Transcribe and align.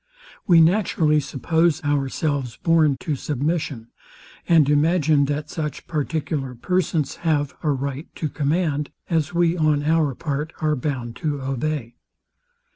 We 0.47 0.61
naturally 0.61 1.19
suppose 1.19 1.83
ourselves 1.83 2.57
born 2.57 2.97
to 3.01 3.15
submission; 3.15 3.89
and 4.49 4.67
imagine, 4.67 5.25
that 5.25 5.51
such 5.51 5.85
particular 5.85 6.55
persons 6.55 7.17
have 7.17 7.53
a 7.61 7.69
right 7.69 8.07
to 8.15 8.27
command, 8.27 8.89
as 9.11 9.35
we 9.35 9.55
on 9.55 9.83
our 9.83 10.15
part 10.15 10.53
are 10.59 10.75
bound 10.75 11.17
to 11.17 11.43
obey. 11.43 11.93